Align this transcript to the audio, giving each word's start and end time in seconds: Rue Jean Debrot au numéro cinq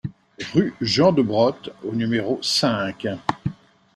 Rue 0.55 0.73
Jean 0.81 1.11
Debrot 1.11 1.69
au 1.83 1.91
numéro 1.93 2.39
cinq 2.41 3.05